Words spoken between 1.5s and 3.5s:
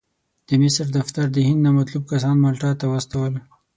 نامطلوب کسان مالټا ته واستول.